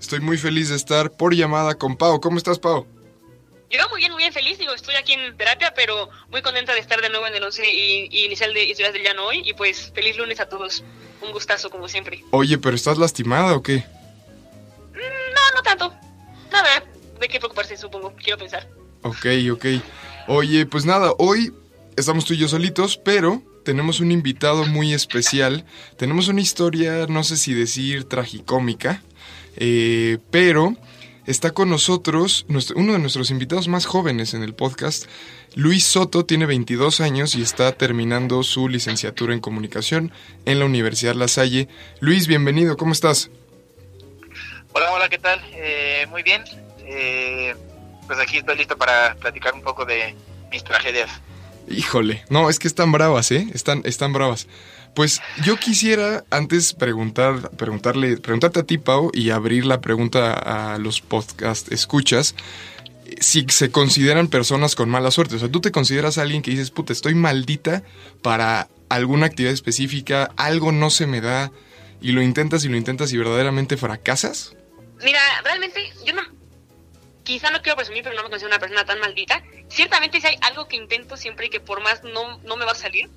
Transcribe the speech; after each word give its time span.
Estoy 0.00 0.20
muy 0.20 0.36
feliz 0.38 0.68
de 0.68 0.76
estar 0.76 1.10
por 1.12 1.34
llamada 1.34 1.74
con 1.74 1.96
Pau. 1.96 2.20
¿Cómo 2.20 2.38
estás, 2.38 2.58
Pau? 2.58 2.86
Yo 3.70 3.88
muy 3.88 3.98
bien, 4.00 4.12
muy 4.12 4.22
bien 4.22 4.32
feliz, 4.32 4.58
digo, 4.58 4.72
estoy 4.72 4.94
aquí 4.94 5.14
en 5.14 5.36
terapia, 5.36 5.72
pero 5.74 6.08
muy 6.30 6.42
contenta 6.42 6.74
de 6.74 6.80
estar 6.80 7.00
de 7.00 7.08
nuevo 7.08 7.26
en 7.26 7.34
el 7.34 7.42
11 7.42 7.68
y, 7.68 8.08
y 8.10 8.24
inicial 8.26 8.54
de 8.54 8.64
Historias 8.64 8.92
del 8.92 9.02
Llano 9.02 9.24
hoy, 9.24 9.42
y 9.44 9.52
pues 9.54 9.90
feliz 9.92 10.16
lunes 10.16 10.38
a 10.38 10.48
todos, 10.48 10.84
un 11.22 11.32
gustazo 11.32 11.70
como 11.70 11.88
siempre. 11.88 12.22
Oye, 12.30 12.56
¿pero 12.58 12.76
estás 12.76 12.98
lastimada 12.98 13.56
o 13.56 13.62
qué? 13.62 13.84
No, 14.92 15.56
no 15.56 15.62
tanto, 15.64 15.92
nada, 16.52 16.84
de 17.18 17.28
qué 17.28 17.40
preocuparse 17.40 17.76
supongo, 17.76 18.14
quiero 18.14 18.38
pensar. 18.38 18.68
Ok, 19.02 19.26
ok. 19.52 19.66
Oye, 20.28 20.66
pues 20.66 20.84
nada, 20.84 21.12
hoy 21.18 21.52
estamos 21.96 22.24
tú 22.24 22.34
y 22.34 22.38
yo 22.38 22.48
solitos, 22.48 22.96
pero 22.96 23.42
tenemos 23.64 23.98
un 23.98 24.12
invitado 24.12 24.66
muy 24.66 24.94
especial. 24.94 25.64
Tenemos 25.96 26.28
una 26.28 26.40
historia, 26.40 27.06
no 27.08 27.24
sé 27.24 27.36
si 27.36 27.54
decir 27.54 28.04
tragicómica, 28.04 29.02
eh, 29.56 30.18
pero 30.30 30.76
está 31.26 31.52
con 31.52 31.70
nosotros 31.70 32.44
nuestro- 32.48 32.76
uno 32.76 32.92
de 32.92 32.98
nuestros 32.98 33.30
invitados 33.30 33.68
más 33.68 33.86
jóvenes 33.86 34.34
en 34.34 34.42
el 34.42 34.54
podcast. 34.54 35.06
Luis 35.54 35.84
Soto 35.84 36.24
tiene 36.26 36.46
22 36.46 37.00
años 37.00 37.34
y 37.36 37.42
está 37.42 37.72
terminando 37.72 38.42
su 38.42 38.68
licenciatura 38.68 39.32
en 39.32 39.40
comunicación 39.40 40.12
en 40.44 40.58
la 40.58 40.64
Universidad 40.64 41.14
La 41.14 41.28
Salle. 41.28 41.68
Luis, 42.00 42.26
bienvenido, 42.26 42.76
¿cómo 42.76 42.92
estás? 42.92 43.30
Hola, 44.72 44.92
hola, 44.92 45.08
¿qué 45.08 45.18
tal? 45.18 45.40
Eh, 45.54 46.06
muy 46.10 46.22
bien. 46.22 46.42
Eh, 46.80 47.54
pues 48.06 48.18
aquí 48.18 48.38
estoy 48.38 48.56
listo 48.58 48.76
para 48.76 49.14
platicar 49.14 49.54
un 49.54 49.62
poco 49.62 49.84
de 49.84 50.14
mis 50.50 50.64
tragedias. 50.64 51.08
Híjole, 51.68 52.24
no, 52.28 52.50
es 52.50 52.58
que 52.58 52.68
están 52.68 52.92
bravas, 52.92 53.30
¿eh? 53.30 53.46
Están, 53.54 53.80
están 53.84 54.12
bravas. 54.12 54.46
Pues 54.94 55.20
yo 55.44 55.56
quisiera 55.56 56.24
antes 56.30 56.72
preguntar, 56.72 57.50
preguntarle, 57.50 58.16
preguntarte 58.16 58.60
a 58.60 58.62
ti, 58.62 58.78
Pau, 58.78 59.10
y 59.12 59.30
abrir 59.30 59.66
la 59.66 59.80
pregunta 59.80 60.32
a 60.32 60.78
los 60.78 61.00
podcast 61.00 61.72
escuchas, 61.72 62.36
si 63.20 63.44
se 63.48 63.70
consideran 63.70 64.28
personas 64.28 64.76
con 64.76 64.88
mala 64.88 65.10
suerte. 65.10 65.34
O 65.34 65.38
sea, 65.38 65.50
tú 65.50 65.60
te 65.60 65.72
consideras 65.72 66.18
alguien 66.18 66.42
que 66.42 66.52
dices, 66.52 66.70
puta, 66.70 66.92
estoy 66.92 67.14
maldita 67.14 67.82
para 68.22 68.68
alguna 68.88 69.26
actividad 69.26 69.52
específica, 69.52 70.30
algo 70.36 70.70
no 70.70 70.90
se 70.90 71.06
me 71.06 71.20
da, 71.20 71.50
y 72.00 72.12
lo 72.12 72.22
intentas 72.22 72.64
y 72.64 72.68
lo 72.68 72.76
intentas 72.76 73.12
y 73.12 73.16
verdaderamente 73.16 73.76
fracasas. 73.76 74.54
Mira, 75.02 75.20
realmente 75.42 75.92
yo 76.06 76.14
no, 76.14 76.22
quizá 77.24 77.50
no 77.50 77.62
quiero 77.62 77.76
presumir, 77.76 78.04
pero 78.04 78.14
no 78.14 78.22
me 78.22 78.30
considero 78.30 78.54
una 78.54 78.60
persona 78.60 78.84
tan 78.84 79.00
maldita. 79.00 79.42
Ciertamente 79.68 80.20
si 80.20 80.26
hay 80.28 80.36
algo 80.42 80.68
que 80.68 80.76
intento 80.76 81.16
siempre 81.16 81.46
y 81.46 81.50
que 81.50 81.60
por 81.60 81.82
más 81.82 82.04
no, 82.04 82.38
no 82.40 82.56
me 82.56 82.64
va 82.64 82.72
a 82.72 82.76
salir, 82.76 83.10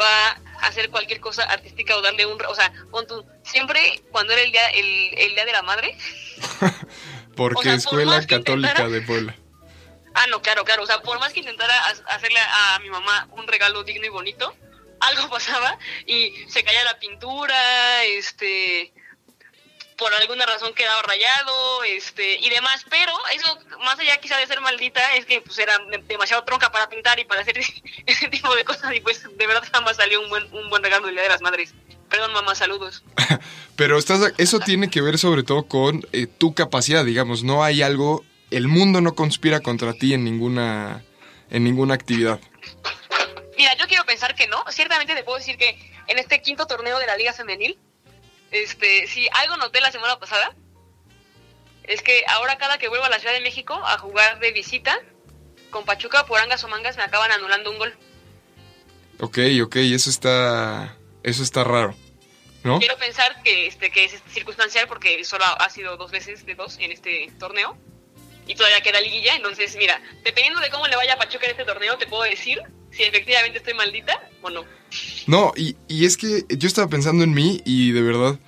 va 0.00 0.28
a 0.60 0.66
hacer 0.66 0.90
cualquier 0.90 1.20
cosa 1.20 1.44
artística 1.44 1.96
o 1.96 2.02
darle 2.02 2.26
un... 2.26 2.40
O 2.46 2.54
sea, 2.54 2.72
pon 2.90 3.06
tú, 3.06 3.24
siempre 3.44 4.02
cuando 4.10 4.32
era 4.32 4.42
el 4.42 4.52
día, 4.52 4.66
el, 4.70 5.10
el 5.18 5.34
día 5.34 5.44
de 5.44 5.52
la 5.52 5.62
madre, 5.62 5.96
Porque 7.36 7.58
O 7.60 7.62
sea, 7.62 7.74
Escuela 7.74 8.20
Católica 8.26 8.70
intentara- 8.72 8.88
de 8.88 9.00
Puebla. 9.02 9.36
Ah, 10.14 10.26
no, 10.28 10.42
claro, 10.42 10.64
claro. 10.64 10.82
O 10.82 10.86
sea, 10.86 11.00
por 11.02 11.18
más 11.20 11.32
que 11.32 11.40
intentara 11.40 11.72
ha- 11.86 12.14
hacerle 12.14 12.40
a 12.40 12.78
mi 12.80 12.90
mamá 12.90 13.28
un 13.32 13.46
regalo 13.46 13.84
digno 13.84 14.06
y 14.06 14.08
bonito, 14.08 14.54
algo 15.00 15.28
pasaba 15.30 15.78
y 16.06 16.32
se 16.48 16.64
caía 16.64 16.82
la 16.84 16.98
pintura, 16.98 18.04
este, 18.04 18.92
por 19.98 20.14
alguna 20.14 20.46
razón 20.46 20.72
quedaba 20.74 21.02
rayado, 21.02 21.84
este, 21.84 22.36
y 22.36 22.48
demás. 22.50 22.84
Pero 22.88 23.12
eso, 23.34 23.58
más 23.84 23.98
allá 23.98 24.16
quizá 24.18 24.36
de 24.38 24.46
ser 24.46 24.60
maldita, 24.60 25.14
es 25.16 25.26
que 25.26 25.40
pues 25.40 25.58
era 25.58 25.76
de- 25.90 25.98
demasiado 25.98 26.44
tronca 26.44 26.70
para 26.72 26.88
pintar 26.88 27.18
y 27.18 27.24
para 27.24 27.42
hacer 27.42 27.58
ese 28.06 28.28
tipo 28.28 28.54
de 28.54 28.64
cosas 28.64 28.94
y 28.94 29.00
pues 29.00 29.22
de 29.36 29.46
verdad 29.46 29.64
jamás 29.72 29.96
salió 29.96 30.20
un 30.22 30.28
buen, 30.30 30.44
un 30.54 30.70
buen 30.70 30.82
regalo 30.82 31.06
del 31.06 31.16
Día 31.16 31.24
de 31.24 31.28
las 31.30 31.42
Madres. 31.42 31.74
Perdón, 32.08 32.32
mamá, 32.32 32.54
saludos. 32.54 33.02
Pero 33.76 33.98
estás, 33.98 34.32
eso 34.38 34.60
tiene 34.60 34.88
que 34.88 35.02
ver 35.02 35.18
sobre 35.18 35.42
todo 35.42 35.64
con 35.66 36.06
eh, 36.12 36.26
tu 36.26 36.54
capacidad, 36.54 37.04
digamos. 37.04 37.42
No 37.44 37.62
hay 37.64 37.82
algo, 37.82 38.24
el 38.50 38.66
mundo 38.68 39.00
no 39.00 39.14
conspira 39.14 39.60
contra 39.60 39.92
ti 39.92 40.14
en 40.14 40.24
ninguna, 40.24 41.04
en 41.50 41.64
ninguna 41.64 41.94
actividad. 41.94 42.40
Mira, 43.56 43.74
yo 43.76 43.86
quiero 43.88 44.04
pensar 44.04 44.34
que 44.34 44.46
no. 44.46 44.64
Ciertamente 44.70 45.14
te 45.14 45.22
puedo 45.24 45.38
decir 45.38 45.58
que 45.58 45.76
en 46.06 46.18
este 46.18 46.40
quinto 46.40 46.66
torneo 46.66 46.98
de 46.98 47.06
la 47.06 47.16
Liga 47.16 47.32
Femenil, 47.32 47.78
este, 48.50 49.06
si 49.06 49.28
algo 49.32 49.56
noté 49.56 49.80
la 49.80 49.92
semana 49.92 50.18
pasada, 50.18 50.54
es 51.84 52.02
que 52.02 52.24
ahora 52.28 52.58
cada 52.58 52.78
que 52.78 52.88
vuelvo 52.88 53.04
a 53.04 53.08
la 53.08 53.18
Ciudad 53.18 53.34
de 53.34 53.40
México 53.40 53.74
a 53.74 53.98
jugar 53.98 54.38
de 54.40 54.52
visita 54.52 55.00
con 55.70 55.84
Pachuca 55.84 56.26
por 56.26 56.40
angas 56.40 56.62
o 56.64 56.68
mangas 56.68 56.96
me 56.96 57.02
acaban 57.02 57.30
anulando 57.30 57.70
un 57.70 57.78
gol. 57.78 57.96
Ok, 59.20 59.38
ok, 59.62 59.76
eso 59.76 60.10
está, 60.10 60.96
eso 61.22 61.42
está 61.42 61.64
raro, 61.64 61.94
¿no? 62.62 62.78
Quiero 62.78 62.96
pensar 62.98 63.42
que 63.42 63.66
este 63.66 63.90
que 63.90 64.04
es 64.04 64.22
circunstancial 64.28 64.86
porque 64.86 65.24
solo 65.24 65.44
ha 65.44 65.70
sido 65.70 65.96
dos 65.96 66.10
veces 66.10 66.46
de 66.46 66.54
dos 66.54 66.78
en 66.78 66.92
este 66.92 67.30
torneo 67.38 67.76
y 68.46 68.54
todavía 68.54 68.80
queda 68.80 69.00
liguilla, 69.00 69.34
entonces 69.34 69.76
mira, 69.76 70.00
dependiendo 70.22 70.60
de 70.60 70.70
cómo 70.70 70.86
le 70.86 70.96
vaya 70.96 71.14
a 71.14 71.18
Pachuca 71.18 71.46
en 71.46 71.50
este 71.50 71.64
torneo 71.64 71.98
te 71.98 72.06
puedo 72.06 72.22
decir 72.22 72.62
si 72.90 73.02
efectivamente 73.02 73.58
estoy 73.58 73.74
maldita 73.74 74.28
o 74.42 74.50
no. 74.50 74.64
No, 75.26 75.52
y, 75.56 75.76
y 75.88 76.06
es 76.06 76.16
que 76.16 76.44
yo 76.48 76.66
estaba 76.66 76.88
pensando 76.88 77.24
en 77.24 77.34
mí 77.34 77.60
y 77.64 77.92
de 77.92 78.02
verdad, 78.02 78.38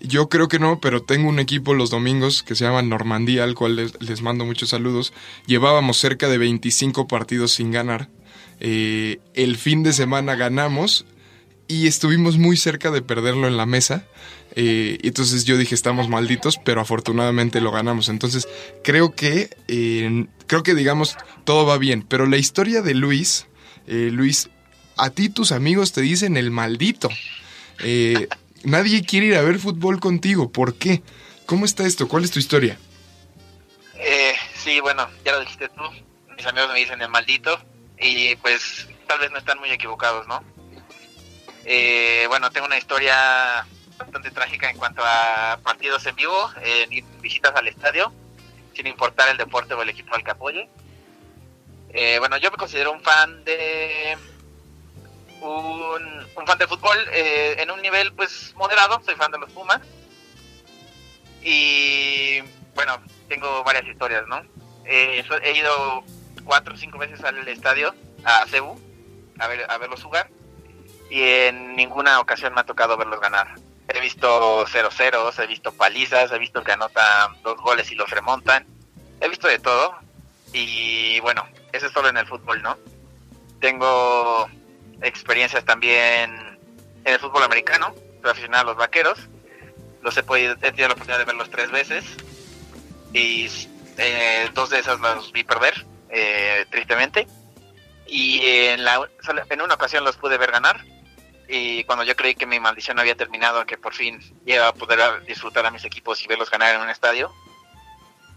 yo 0.00 0.28
creo 0.28 0.48
que 0.48 0.58
no, 0.58 0.80
pero 0.80 1.02
tengo 1.02 1.28
un 1.28 1.38
equipo 1.38 1.74
los 1.74 1.90
domingos 1.90 2.42
que 2.42 2.54
se 2.54 2.64
llama 2.64 2.82
Normandía, 2.82 3.44
al 3.44 3.54
cual 3.54 3.76
les, 3.76 4.00
les 4.00 4.22
mando 4.22 4.44
muchos 4.44 4.70
saludos. 4.70 5.12
Llevábamos 5.46 5.98
cerca 5.98 6.28
de 6.28 6.38
25 6.38 7.08
partidos 7.08 7.52
sin 7.52 7.72
ganar. 7.72 8.08
Eh, 8.60 9.20
el 9.34 9.56
fin 9.56 9.82
de 9.82 9.92
semana 9.92 10.34
ganamos 10.34 11.04
y 11.68 11.86
estuvimos 11.86 12.38
muy 12.38 12.56
cerca 12.56 12.90
de 12.90 13.02
perderlo 13.02 13.46
en 13.46 13.56
la 13.56 13.66
mesa. 13.66 14.06
Eh, 14.56 14.98
entonces 15.02 15.44
yo 15.44 15.56
dije, 15.56 15.74
estamos 15.74 16.08
malditos, 16.08 16.58
pero 16.64 16.80
afortunadamente 16.80 17.60
lo 17.60 17.70
ganamos. 17.70 18.08
Entonces 18.08 18.48
creo 18.82 19.14
que, 19.14 19.50
eh, 19.68 20.26
creo 20.46 20.62
que 20.62 20.74
digamos, 20.74 21.16
todo 21.44 21.66
va 21.66 21.78
bien. 21.78 22.04
Pero 22.08 22.26
la 22.26 22.38
historia 22.38 22.82
de 22.82 22.94
Luis, 22.94 23.46
eh, 23.88 24.10
Luis, 24.12 24.50
a 24.96 25.10
ti 25.10 25.28
tus 25.28 25.52
amigos 25.52 25.92
te 25.92 26.02
dicen 26.02 26.36
el 26.36 26.50
maldito. 26.50 27.08
Eh, 27.82 28.28
nadie 28.62 29.04
quiere 29.04 29.26
ir 29.26 29.36
a 29.36 29.42
ver 29.42 29.58
fútbol 29.58 29.98
contigo. 30.00 30.52
¿Por 30.52 30.74
qué? 30.74 31.02
¿Cómo 31.46 31.64
está 31.64 31.84
esto? 31.84 32.08
¿Cuál 32.08 32.24
es 32.24 32.30
tu 32.30 32.38
historia? 32.38 32.78
Eh, 33.94 34.34
sí, 34.54 34.80
bueno, 34.80 35.08
ya 35.24 35.32
lo 35.32 35.40
dijiste 35.40 35.68
tú. 35.70 35.82
Mis 36.36 36.46
amigos 36.46 36.70
me 36.72 36.78
dicen 36.78 37.00
el 37.00 37.08
maldito 37.08 37.58
y 38.00 38.36
pues 38.36 38.86
tal 39.06 39.18
vez 39.18 39.30
no 39.30 39.38
están 39.38 39.58
muy 39.58 39.70
equivocados, 39.70 40.26
¿no? 40.28 40.44
Eh, 41.64 42.26
bueno, 42.28 42.50
tengo 42.50 42.66
una 42.66 42.78
historia 42.78 43.66
bastante 43.98 44.30
trágica 44.30 44.70
en 44.70 44.76
cuanto 44.76 45.02
a 45.04 45.58
partidos 45.62 46.06
en 46.06 46.14
vivo, 46.14 46.50
eh, 46.62 47.04
visitas 47.20 47.54
al 47.54 47.66
estadio, 47.66 48.12
sin 48.74 48.86
importar 48.86 49.28
el 49.30 49.36
deporte 49.36 49.74
o 49.74 49.82
el 49.82 49.88
equipo 49.88 50.14
al 50.14 50.22
que 50.22 50.30
apoye. 50.30 50.68
Eh, 51.90 52.18
bueno, 52.18 52.36
yo 52.36 52.50
me 52.50 52.56
considero 52.56 52.92
un 52.92 53.00
fan 53.00 53.44
de 53.44 54.16
un, 55.40 56.46
fan 56.46 56.58
de 56.58 56.66
fútbol 56.66 56.96
eh, 57.12 57.56
en 57.58 57.70
un 57.70 57.80
nivel 57.80 58.12
pues 58.12 58.54
moderado, 58.56 59.00
soy 59.04 59.14
fan 59.14 59.30
de 59.30 59.38
los 59.38 59.50
Pumas 59.50 59.80
y 61.42 62.40
bueno, 62.74 62.98
tengo 63.28 63.62
varias 63.64 63.86
historias, 63.86 64.26
¿no? 64.26 64.42
Eh, 64.84 65.24
he 65.42 65.52
ido 65.56 66.04
cuatro 66.44 66.74
o 66.74 66.76
cinco 66.76 66.98
veces 66.98 67.22
al 67.24 67.46
estadio, 67.48 67.94
a 68.24 68.44
Cebu, 68.46 68.78
a, 69.38 69.46
ver, 69.46 69.70
a 69.70 69.78
verlos 69.78 70.02
jugar 70.02 70.28
y 71.10 71.22
en 71.22 71.76
ninguna 71.76 72.20
ocasión 72.20 72.54
me 72.54 72.60
ha 72.60 72.64
tocado 72.64 72.96
verlos 72.96 73.20
ganar. 73.20 73.54
He 73.88 74.00
visto 74.00 74.66
0-0, 74.66 75.42
he 75.42 75.46
visto 75.46 75.72
palizas, 75.72 76.30
he 76.30 76.38
visto 76.38 76.62
que 76.62 76.72
anotan 76.72 77.40
dos 77.42 77.58
goles 77.58 77.90
y 77.90 77.94
los 77.94 78.10
remontan. 78.10 78.66
He 79.20 79.28
visto 79.28 79.48
de 79.48 79.58
todo 79.58 79.96
y 80.52 81.18
bueno, 81.20 81.46
eso 81.72 81.86
es 81.86 81.92
solo 81.92 82.08
en 82.08 82.16
el 82.16 82.26
fútbol, 82.26 82.62
¿no? 82.62 82.76
Tengo 83.60 84.48
experiencias 85.02 85.64
también 85.64 86.58
en 87.04 87.12
el 87.12 87.18
fútbol 87.18 87.42
americano, 87.42 87.94
soy 88.22 88.30
aficionado 88.30 88.62
a 88.62 88.66
los 88.66 88.76
vaqueros. 88.76 89.18
Los 90.02 90.16
he, 90.16 90.22
podido, 90.22 90.54
he 90.54 90.56
tenido 90.56 90.88
la 90.88 90.94
oportunidad 90.94 91.18
de 91.18 91.24
verlos 91.24 91.50
tres 91.50 91.70
veces 91.70 92.04
y 93.12 93.48
eh, 93.96 94.48
dos 94.54 94.70
de 94.70 94.78
esas 94.78 95.00
las 95.00 95.32
vi 95.32 95.44
perder, 95.44 95.84
eh, 96.08 96.66
tristemente. 96.70 97.26
Y 98.06 98.40
en, 98.42 98.84
la, 98.84 99.08
en 99.50 99.60
una 99.60 99.74
ocasión 99.74 100.04
los 100.04 100.16
pude 100.16 100.38
ver 100.38 100.52
ganar. 100.52 100.84
Y 101.48 101.84
cuando 101.84 102.04
yo 102.04 102.14
creí 102.14 102.34
que 102.34 102.46
mi 102.46 102.60
maldición 102.60 102.98
había 102.98 103.16
terminado, 103.16 103.64
que 103.66 103.78
por 103.78 103.94
fin 103.94 104.20
iba 104.46 104.68
a 104.68 104.74
poder 104.74 105.24
disfrutar 105.24 105.66
a 105.66 105.70
mis 105.70 105.84
equipos 105.84 106.22
y 106.22 106.28
verlos 106.28 106.50
ganar 106.50 106.74
en 106.74 106.82
un 106.82 106.90
estadio, 106.90 107.32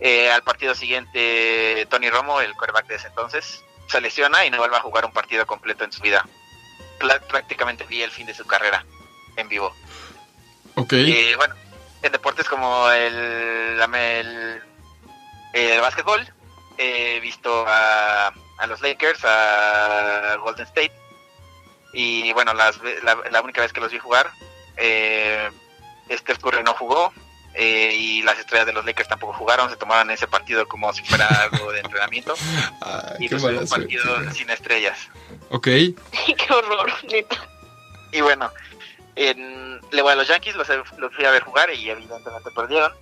Eh, 0.03 0.31
al 0.31 0.41
partido 0.41 0.73
siguiente, 0.73 1.85
Tony 1.87 2.09
Romo, 2.09 2.41
el 2.41 2.55
quarterback 2.55 2.87
de 2.87 2.95
ese 2.95 3.07
entonces, 3.07 3.63
se 3.87 4.01
lesiona 4.01 4.43
y 4.45 4.49
no 4.49 4.57
vuelve 4.57 4.75
a 4.75 4.81
jugar 4.81 5.05
un 5.05 5.13
partido 5.13 5.45
completo 5.45 5.83
en 5.83 5.91
su 5.91 6.01
vida. 6.01 6.27
Prácticamente 6.97 7.83
vi 7.85 8.01
el 8.01 8.09
fin 8.09 8.25
de 8.25 8.33
su 8.33 8.45
carrera 8.45 8.83
en 9.35 9.47
vivo. 9.47 9.75
Ok. 10.75 10.93
Y 10.93 11.35
bueno, 11.35 11.53
en 12.01 12.11
deportes 12.11 12.49
como 12.49 12.89
el, 12.89 13.79
el, 13.79 14.61
el 15.53 15.81
básquetbol, 15.81 16.27
he 16.79 17.19
visto 17.19 17.63
a, 17.67 18.33
a 18.57 18.67
los 18.67 18.81
Lakers, 18.81 19.19
a 19.23 20.35
Golden 20.41 20.65
State. 20.65 20.93
Y 21.93 22.33
bueno, 22.33 22.55
las 22.55 22.79
la, 23.03 23.17
la 23.29 23.41
única 23.41 23.61
vez 23.61 23.71
que 23.71 23.81
los 23.81 23.91
vi 23.91 23.99
jugar, 23.99 24.31
eh, 24.77 25.51
Steph 26.09 26.39
Curry 26.39 26.63
no 26.63 26.73
jugó. 26.73 27.13
Eh, 27.53 27.93
y 27.93 28.21
las 28.23 28.39
estrellas 28.39 28.65
de 28.65 28.73
los 28.73 28.85
Lakers 28.85 29.09
tampoco 29.09 29.33
jugaron, 29.33 29.69
se 29.69 29.75
tomaron 29.75 30.09
ese 30.11 30.27
partido 30.27 30.67
como 30.67 30.91
si 30.93 31.03
fuera 31.03 31.27
algo 31.27 31.71
de 31.71 31.81
entrenamiento. 31.81 32.33
Ay, 32.81 33.15
y 33.19 33.29
pues 33.29 33.43
un 33.43 33.67
partido 33.67 34.03
suerte. 34.03 34.33
sin 34.33 34.49
estrellas. 34.49 35.09
Ok. 35.49 35.65
Qué 35.65 36.47
horror, 36.49 36.91
neta. 37.09 37.47
Y 38.11 38.21
bueno, 38.21 38.51
en, 39.15 39.81
le 39.91 40.01
voy 40.01 40.13
a 40.13 40.15
los 40.15 40.27
Yankees, 40.27 40.55
los, 40.55 40.67
los 40.97 41.13
fui 41.13 41.25
a 41.25 41.31
ver 41.31 41.43
jugar 41.43 41.73
y 41.73 41.89
evidentemente 41.89 42.49
perdieron. 42.55 42.93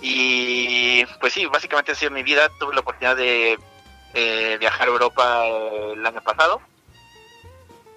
Y 0.00 1.04
pues 1.20 1.32
sí, 1.32 1.46
básicamente 1.46 1.92
ha 1.92 1.94
sido 1.94 2.10
mi 2.10 2.22
vida. 2.22 2.48
Tuve 2.58 2.74
la 2.74 2.80
oportunidad 2.80 3.16
de 3.16 3.58
eh, 4.14 4.56
viajar 4.58 4.88
a 4.88 4.90
Europa 4.90 5.46
eh, 5.46 5.92
el 5.94 6.06
año 6.06 6.22
pasado, 6.22 6.60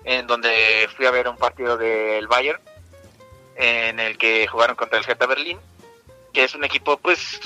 en 0.03 0.27
donde 0.27 0.89
fui 0.95 1.05
a 1.05 1.11
ver 1.11 1.27
un 1.27 1.37
partido 1.37 1.77
del 1.77 2.27
Bayern, 2.27 2.59
en 3.55 3.99
el 3.99 4.17
que 4.17 4.47
jugaron 4.47 4.75
contra 4.75 4.99
el 4.99 5.05
Hertha 5.07 5.25
Berlín, 5.25 5.59
que 6.33 6.43
es 6.43 6.55
un 6.55 6.63
equipo 6.63 6.97
pues 6.97 7.39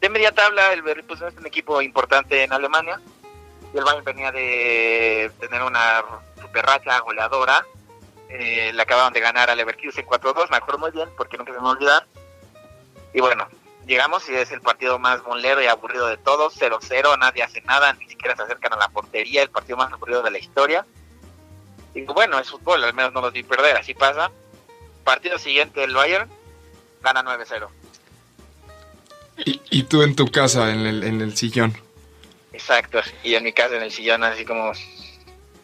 de 0.00 0.08
media 0.08 0.32
tabla. 0.32 0.72
El 0.72 0.82
Berlín 0.82 1.06
pues, 1.06 1.20
es 1.22 1.36
un 1.36 1.46
equipo 1.46 1.80
importante 1.82 2.42
en 2.42 2.52
Alemania. 2.52 3.00
Y 3.74 3.78
el 3.78 3.84
Bayern 3.84 4.04
venía 4.04 4.32
de 4.32 5.30
tener 5.40 5.62
una 5.62 6.02
super 6.40 6.64
racha 6.64 6.98
goleadora 7.00 7.66
eh, 8.28 8.72
le 8.74 8.82
acababan 8.82 9.12
de 9.12 9.20
ganar 9.20 9.48
al 9.48 9.56
Leverkusen 9.56 10.06
4-2, 10.06 10.50
me 10.50 10.58
acuerdo 10.58 10.78
muy 10.78 10.90
bien 10.90 11.08
porque 11.16 11.38
nunca 11.38 11.54
se 11.54 11.60
me 11.60 11.68
olvidar. 11.68 12.06
Y 13.14 13.20
bueno, 13.20 13.48
llegamos 13.86 14.28
y 14.28 14.34
es 14.34 14.50
el 14.52 14.60
partido 14.60 14.98
más 14.98 15.22
molero 15.22 15.62
y 15.62 15.66
aburrido 15.66 16.06
de 16.06 16.18
todos, 16.18 16.60
0-0, 16.60 17.18
nadie 17.18 17.42
hace 17.42 17.62
nada, 17.62 17.92
ni 17.94 18.06
siquiera 18.06 18.36
se 18.36 18.42
acercan 18.42 18.74
a 18.74 18.76
la 18.76 18.88
portería, 18.90 19.42
el 19.42 19.50
partido 19.50 19.78
más 19.78 19.90
aburrido 19.92 20.22
de 20.22 20.30
la 20.30 20.38
historia. 20.38 20.84
Y 21.94 22.02
bueno, 22.02 22.38
es 22.38 22.50
fútbol, 22.50 22.84
al 22.84 22.92
menos 22.92 23.14
no 23.14 23.22
los 23.22 23.32
vi 23.32 23.42
perder, 23.42 23.78
así 23.78 23.94
pasa. 23.94 24.30
Partido 25.08 25.38
siguiente, 25.38 25.82
el 25.84 25.94
Bayern 25.94 26.28
gana 27.02 27.22
9-0. 27.22 27.66
Y, 29.46 29.58
y 29.70 29.82
tú 29.84 30.02
en 30.02 30.14
tu 30.14 30.26
casa, 30.30 30.70
en 30.70 30.80
el, 30.80 31.02
en 31.02 31.22
el 31.22 31.34
sillón. 31.34 31.74
Exacto, 32.52 33.00
y 33.24 33.34
en 33.34 33.44
mi 33.44 33.54
casa 33.54 33.76
en 33.76 33.82
el 33.84 33.90
sillón 33.90 34.22
así 34.22 34.44
como, 34.44 34.70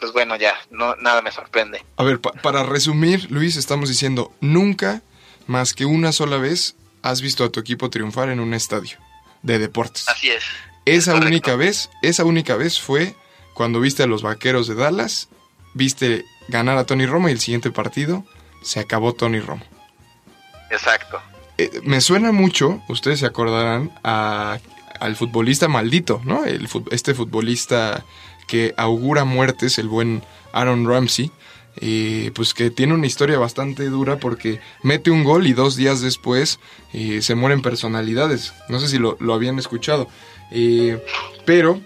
pues 0.00 0.12
bueno, 0.14 0.36
ya, 0.36 0.54
no 0.70 0.96
nada 0.96 1.20
me 1.20 1.30
sorprende. 1.30 1.84
A 1.98 2.04
ver, 2.04 2.20
pa- 2.22 2.32
para 2.32 2.62
resumir, 2.62 3.30
Luis, 3.30 3.56
estamos 3.56 3.90
diciendo, 3.90 4.32
nunca 4.40 5.02
más 5.46 5.74
que 5.74 5.84
una 5.84 6.12
sola 6.12 6.38
vez 6.38 6.74
has 7.02 7.20
visto 7.20 7.44
a 7.44 7.50
tu 7.52 7.60
equipo 7.60 7.90
triunfar 7.90 8.30
en 8.30 8.40
un 8.40 8.54
estadio 8.54 8.96
de 9.42 9.58
deportes. 9.58 10.08
Así 10.08 10.30
es. 10.30 10.42
Esa 10.86 11.14
única 11.16 11.54
vez, 11.54 11.90
esa 12.00 12.24
única 12.24 12.56
vez 12.56 12.80
fue 12.80 13.14
cuando 13.52 13.78
viste 13.80 14.04
a 14.04 14.06
los 14.06 14.22
vaqueros 14.22 14.68
de 14.68 14.74
Dallas, 14.74 15.28
viste 15.74 16.24
ganar 16.48 16.78
a 16.78 16.86
Tony 16.86 17.04
Romo 17.04 17.28
y 17.28 17.32
el 17.32 17.40
siguiente 17.40 17.70
partido 17.70 18.24
se 18.64 18.80
acabó 18.80 19.12
Tony 19.12 19.38
Romo. 19.40 19.62
Exacto. 20.70 21.20
Eh, 21.58 21.70
me 21.84 22.00
suena 22.00 22.32
mucho, 22.32 22.82
ustedes 22.88 23.20
se 23.20 23.26
acordarán, 23.26 23.92
a- 24.02 24.58
al 25.00 25.16
futbolista 25.16 25.68
maldito, 25.68 26.20
¿no? 26.24 26.44
El, 26.44 26.68
este 26.90 27.14
futbolista 27.14 28.04
que 28.48 28.74
augura 28.76 29.24
muertes, 29.24 29.78
el 29.78 29.88
buen 29.88 30.22
Aaron 30.52 30.88
Ramsey, 30.88 31.30
eh, 31.80 32.30
pues 32.34 32.54
que 32.54 32.70
tiene 32.70 32.94
una 32.94 33.06
historia 33.06 33.38
bastante 33.38 33.84
dura 33.86 34.16
porque 34.18 34.60
mete 34.82 35.10
un 35.10 35.24
gol 35.24 35.46
y 35.46 35.52
dos 35.52 35.74
días 35.76 36.00
después 36.00 36.60
eh, 36.92 37.20
se 37.22 37.34
mueren 37.34 37.62
personalidades. 37.62 38.52
No 38.68 38.78
sé 38.80 38.88
si 38.88 38.98
lo, 38.98 39.16
lo 39.20 39.34
habían 39.34 39.58
escuchado. 39.58 40.08
Pero 41.44 41.80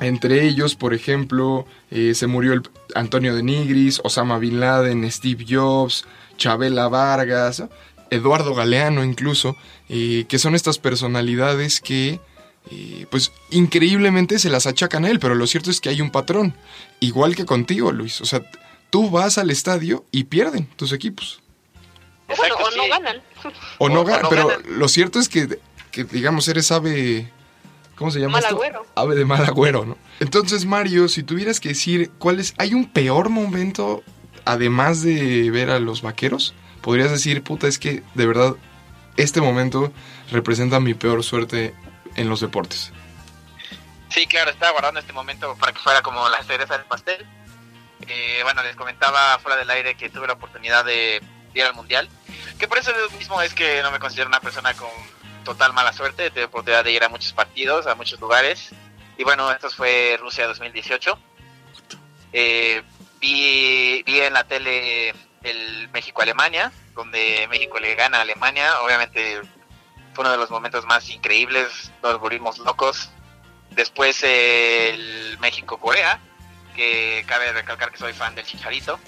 entre 0.00 0.46
ellos, 0.46 0.74
por 0.74 0.94
ejemplo, 0.94 1.66
eh, 1.90 2.14
se 2.14 2.26
murió 2.26 2.52
el 2.52 2.62
Antonio 2.94 3.34
de 3.34 3.42
Nigris, 3.42 4.00
Osama 4.04 4.38
Bin 4.38 4.60
Laden, 4.60 5.10
Steve 5.10 5.44
Jobs, 5.48 6.04
Chabela 6.36 6.88
Vargas. 6.88 7.62
Eduardo 8.10 8.54
Galeano 8.54 9.04
incluso, 9.04 9.54
eh, 9.90 10.24
que 10.30 10.38
son 10.38 10.54
estas 10.54 10.78
personalidades 10.78 11.82
que, 11.82 12.20
eh, 12.70 13.04
pues, 13.10 13.32
increíblemente 13.50 14.38
se 14.38 14.48
las 14.48 14.66
achacan 14.66 15.04
a 15.04 15.10
él, 15.10 15.18
pero 15.20 15.34
lo 15.34 15.46
cierto 15.46 15.70
es 15.70 15.80
que 15.82 15.90
hay 15.90 16.00
un 16.00 16.10
patrón, 16.10 16.54
igual 17.00 17.36
que 17.36 17.44
contigo, 17.44 17.92
Luis. 17.92 18.22
O 18.22 18.24
sea, 18.24 18.40
tú 18.88 19.10
vas 19.10 19.36
al 19.36 19.50
estadio 19.50 20.06
y 20.10 20.24
pierden 20.24 20.66
tus 20.76 20.92
equipos. 20.92 21.40
O 22.28 22.36
bueno, 22.36 22.54
Exacto, 22.54 22.64
o 22.64 22.76
no 22.78 22.82
sí. 22.84 22.88
ganan. 22.88 23.22
O 23.76 23.88
no 23.90 23.98
O- 23.98 24.02
o 24.02 24.04
ganan, 24.06 24.22
no 24.22 24.28
pero 24.30 24.46
ganan. 24.48 24.78
lo 24.78 24.88
cierto 24.88 25.18
es 25.18 25.28
que, 25.28 25.58
que, 25.90 26.04
digamos, 26.04 26.48
eres 26.48 26.72
ave... 26.72 27.30
¿Cómo 27.98 28.10
se 28.12 28.20
llama 28.20 28.34
Mal 28.34 28.44
esto? 28.44 28.54
agüero. 28.54 28.86
Ave 28.94 29.16
de 29.16 29.24
mal 29.24 29.44
agüero, 29.44 29.84
¿no? 29.84 29.98
Entonces, 30.20 30.64
Mario, 30.64 31.08
si 31.08 31.24
tuvieras 31.24 31.58
que 31.58 31.70
decir 31.70 32.10
cuál 32.18 32.38
es... 32.38 32.54
¿Hay 32.58 32.72
un 32.74 32.86
peor 32.86 33.28
momento, 33.28 34.04
además 34.44 35.02
de 35.02 35.50
ver 35.50 35.70
a 35.70 35.80
los 35.80 36.02
vaqueros? 36.02 36.54
Podrías 36.80 37.10
decir, 37.10 37.42
puta, 37.42 37.66
es 37.66 37.78
que 37.78 38.04
de 38.14 38.26
verdad 38.26 38.54
este 39.16 39.40
momento 39.40 39.92
representa 40.30 40.78
mi 40.78 40.94
peor 40.94 41.24
suerte 41.24 41.74
en 42.14 42.28
los 42.28 42.40
deportes. 42.40 42.92
Sí, 44.10 44.26
claro, 44.26 44.50
estaba 44.50 44.72
guardando 44.72 45.00
este 45.00 45.12
momento 45.12 45.56
para 45.56 45.72
que 45.72 45.80
fuera 45.80 46.00
como 46.02 46.28
la 46.28 46.42
cereza 46.44 46.78
del 46.78 46.86
pastel. 46.86 47.26
Eh, 48.06 48.40
bueno, 48.44 48.62
les 48.62 48.76
comentaba 48.76 49.38
fuera 49.40 49.56
del 49.56 49.68
aire 49.70 49.96
que 49.96 50.08
tuve 50.08 50.28
la 50.28 50.34
oportunidad 50.34 50.84
de 50.84 51.20
ir 51.52 51.62
al 51.62 51.74
Mundial, 51.74 52.08
que 52.58 52.68
por 52.68 52.78
eso 52.78 52.92
mismo 53.18 53.42
es 53.42 53.54
que 53.54 53.82
no 53.82 53.90
me 53.90 53.98
considero 53.98 54.28
una 54.28 54.40
persona 54.40 54.72
con 54.74 54.88
total 55.48 55.72
mala 55.72 55.92
suerte, 55.94 56.30
tuve 56.30 56.40
la 56.40 56.46
oportunidad 56.46 56.84
de 56.84 56.92
ir 56.92 57.02
a 57.02 57.08
muchos 57.08 57.32
partidos, 57.32 57.86
a 57.86 57.94
muchos 57.94 58.20
lugares, 58.20 58.70
y 59.16 59.24
bueno, 59.24 59.50
esto 59.50 59.70
fue 59.70 60.18
Rusia 60.20 60.46
2018. 60.46 61.18
Eh, 62.32 62.82
vi, 63.18 64.02
vi 64.04 64.20
en 64.20 64.34
la 64.34 64.44
tele 64.44 65.14
el 65.42 65.88
México-Alemania, 65.88 66.70
donde 66.94 67.46
México 67.48 67.78
le 67.78 67.94
gana 67.94 68.18
a 68.18 68.20
Alemania, 68.20 68.80
obviamente 68.82 69.40
fue 70.12 70.22
uno 70.22 70.32
de 70.32 70.36
los 70.36 70.50
momentos 70.50 70.84
más 70.84 71.08
increíbles, 71.08 71.92
nos 72.02 72.20
volvimos 72.20 72.58
locos, 72.58 73.10
Después 73.70 74.22
el 74.24 75.38
México-Corea, 75.38 76.20
que 76.74 77.24
cabe 77.26 77.52
recalcar 77.52 77.92
que 77.92 77.98
soy 77.98 78.12
fan 78.12 78.34
del 78.34 78.44
Chicharito, 78.44 78.98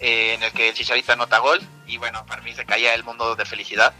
eh, 0.00 0.34
en 0.34 0.42
el 0.42 0.52
que 0.52 0.70
el 0.70 0.74
Chicharito 0.74 1.12
anota 1.12 1.38
gol 1.38 1.60
y 1.86 1.98
bueno, 1.98 2.24
para 2.26 2.42
mí 2.42 2.52
se 2.54 2.64
caía 2.64 2.94
el 2.94 3.04
mundo 3.04 3.36
de 3.36 3.44
felicidad. 3.44 3.94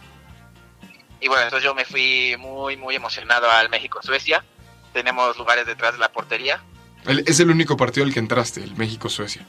Y 1.21 1.29
bueno, 1.29 1.45
entonces 1.45 1.65
yo 1.65 1.75
me 1.75 1.85
fui 1.85 2.37
muy, 2.39 2.77
muy 2.77 2.95
emocionado 2.95 3.51
al 3.51 3.69
México-Suecia. 3.71 4.45
Tenemos 4.93 5.37
lugares 5.37 5.67
detrás 5.67 5.93
de 5.93 5.99
la 5.99 6.11
portería. 6.13 6.63
El- 7.07 7.25
es 7.27 7.41
el 7.41 7.51
único 7.51 7.77
partido 7.77 8.07
al 8.07 8.13
que 8.13 8.19
entraste, 8.21 8.63
el 8.63 8.77
México-Suecia. 8.77 9.45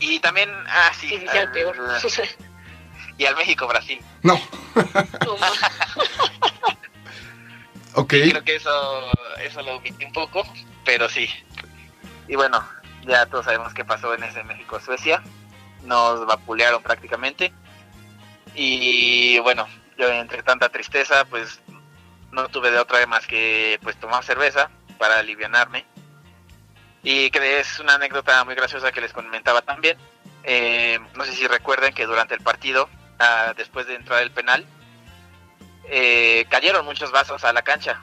Y 0.00 0.18
también, 0.20 0.50
ah, 0.68 0.90
sí, 0.98 1.08
Sí, 1.08 1.18
sí, 1.20 1.26
sí, 1.30 1.38
al 1.38 1.50
peor. 1.52 1.76
y 3.18 3.24
al 3.24 3.36
México-Brasil. 3.36 4.00
No, 4.22 4.34
ok. 7.94 8.08
Creo 8.08 8.44
que 8.44 8.56
eso, 8.56 9.10
eso 9.42 9.62
lo 9.62 9.76
omití 9.76 10.04
un 10.04 10.12
poco, 10.12 10.42
pero 10.84 11.08
sí. 11.08 11.28
Y 12.28 12.34
bueno, 12.36 12.62
ya 13.06 13.26
todos 13.26 13.44
sabemos 13.44 13.72
qué 13.74 13.84
pasó 13.84 14.14
en 14.14 14.24
ese 14.24 14.42
México-Suecia. 14.44 15.22
Nos 15.84 16.26
vapulearon 16.26 16.82
prácticamente. 16.82 17.52
Y 18.54 19.38
bueno, 19.40 19.66
yo 19.96 20.10
entre 20.10 20.42
tanta 20.42 20.68
tristeza, 20.68 21.24
pues 21.24 21.60
no 22.32 22.48
tuve 22.48 22.70
de 22.70 22.78
otra 22.78 23.04
más 23.06 23.26
que 23.26 23.78
pues 23.82 23.98
tomar 23.98 24.24
cerveza 24.24 24.70
para 24.98 25.18
alivianarme. 25.18 25.84
Y 27.02 27.30
que 27.30 27.60
es 27.60 27.78
una 27.78 27.94
anécdota 27.94 28.44
muy 28.44 28.54
graciosa 28.54 28.92
que 28.92 29.00
les 29.00 29.12
comentaba 29.12 29.62
también. 29.62 29.96
Eh, 30.42 30.98
no 31.14 31.24
sé 31.24 31.32
si 31.32 31.46
recuerden 31.46 31.94
que 31.94 32.06
durante 32.06 32.34
el 32.34 32.40
partido, 32.40 32.88
ah, 33.18 33.54
después 33.56 33.86
de 33.86 33.94
entrar 33.94 34.22
el 34.22 34.32
penal, 34.32 34.66
eh, 35.88 36.46
cayeron 36.50 36.84
muchos 36.84 37.12
vasos 37.12 37.44
a 37.44 37.52
la 37.52 37.62
cancha. 37.62 38.00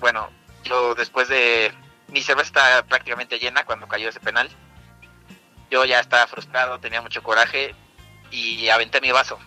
Bueno, 0.00 0.30
yo 0.64 0.94
después 0.94 1.28
de... 1.28 1.72
Mi 2.08 2.22
cerveza 2.22 2.46
estaba 2.46 2.82
prácticamente 2.84 3.38
llena 3.38 3.64
cuando 3.64 3.86
cayó 3.86 4.08
ese 4.08 4.20
penal. 4.20 4.48
Yo 5.70 5.84
ya 5.84 6.00
estaba 6.00 6.26
frustrado, 6.26 6.80
tenía 6.80 7.02
mucho 7.02 7.22
coraje 7.22 7.74
y 8.30 8.68
aventé 8.70 9.00
mi 9.00 9.12
vaso. 9.12 9.38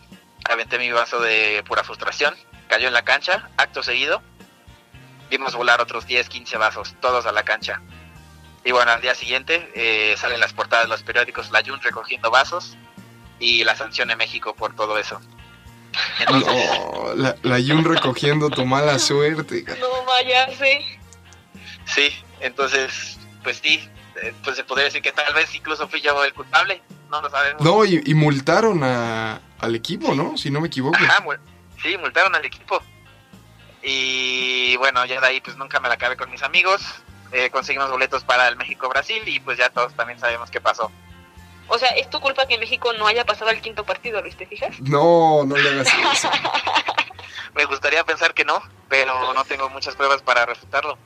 Aventé 0.50 0.78
mi 0.80 0.92
vaso 0.92 1.20
de 1.20 1.64
pura 1.68 1.84
frustración. 1.84 2.36
Cayó 2.68 2.88
en 2.88 2.94
la 2.94 3.04
cancha, 3.04 3.50
acto 3.58 3.84
seguido. 3.84 4.22
Vimos 5.30 5.56
volar 5.56 5.82
otros 5.82 6.06
10, 6.06 6.28
15 6.30 6.58
vasos, 6.58 6.96
todos 7.00 7.26
a 7.26 7.32
la 7.32 7.44
cancha. 7.44 7.82
Y 8.64 8.72
bueno, 8.72 8.92
al 8.92 9.02
día 9.02 9.16
siguiente 9.16 9.72
eh, 9.76 10.16
salen 10.18 10.40
las 10.40 10.54
portadas 10.54 10.86
de 10.86 10.90
los 10.90 11.04
periódicos 11.04 11.52
La 11.52 11.64
Jun 11.66 11.82
recogiendo 11.82 12.30
vasos 12.30 12.78
y 13.40 13.64
la 13.64 13.76
sanción 13.76 14.12
en 14.12 14.18
México 14.18 14.56
por 14.56 14.76
todo 14.76 14.98
eso. 14.98 15.20
Entonces, 16.20 16.54
No, 16.80 17.14
la, 17.16 17.36
la 17.42 17.58
Jun 17.58 17.84
recogiendo 17.84 18.50
tu 18.50 18.66
mala 18.66 19.00
suerte. 19.00 19.66
No 19.80 20.06
vayase. 20.06 21.00
sí, 21.86 22.10
entonces, 22.40 23.18
pues 23.44 23.60
sí, 23.64 23.90
eh, 24.22 24.34
pues 24.44 24.58
se 24.58 24.64
podría 24.64 24.86
decir 24.86 25.02
que 25.02 25.12
tal 25.12 25.34
vez 25.34 25.54
incluso 25.56 25.88
fui 25.88 26.02
yo 26.02 26.24
el 26.24 26.34
culpable, 26.34 26.82
no 27.10 27.22
lo 27.22 27.30
sabemos. 27.30 27.62
No, 27.64 27.84
y, 27.86 28.02
y 28.06 28.14
multaron 28.14 28.84
a, 28.84 29.42
al 29.62 29.76
equipo, 29.76 30.14
¿no? 30.16 30.38
Si 30.38 30.50
no 30.52 30.60
me 30.62 30.68
equivoco. 30.68 30.98
Ajá, 30.98 31.24
mul- 31.24 31.40
sí, 31.82 31.98
multaron 31.98 32.36
al 32.36 32.44
equipo. 32.46 32.82
Y 33.84 34.76
bueno, 34.78 35.06
ya 35.06 35.20
de 35.20 35.28
ahí 35.28 35.42
pues 35.42 35.58
nunca 35.58 35.80
me 35.80 35.88
la 35.88 35.96
acabé 35.96 36.18
con 36.18 36.30
mis 36.30 36.44
amigos. 36.44 36.82
Eh, 37.32 37.50
conseguimos 37.50 37.90
boletos 37.90 38.24
para 38.24 38.48
el 38.48 38.58
México-Brasil 38.58 39.24
y 39.26 39.40
pues 39.40 39.58
ya 39.58 39.70
todos 39.70 39.94
también 39.96 40.20
sabemos 40.20 40.52
qué 40.52 40.60
pasó. 40.62 40.92
O 41.68 41.78
sea, 41.80 41.90
¿es 41.92 42.10
tu 42.10 42.20
culpa 42.20 42.46
que 42.48 42.58
México 42.58 42.92
no 42.94 43.08
haya 43.08 43.26
pasado 43.26 43.50
al 43.50 43.62
quinto 43.62 43.86
partido, 43.86 44.22
Luis? 44.22 44.36
¿Te 44.36 44.46
fijas? 44.46 44.80
No, 44.82 45.46
no 45.46 45.56
le 45.56 45.70
hagas 45.70 45.88
eso. 46.14 46.30
Me 47.56 47.66
gustaría 47.66 48.04
pensar 48.04 48.34
que 48.34 48.46
no, 48.46 48.62
pero 48.90 49.34
no 49.34 49.44
tengo 49.46 49.70
muchas 49.70 49.96
pruebas 49.96 50.22
para 50.22 50.46
refutarlo. 50.46 50.98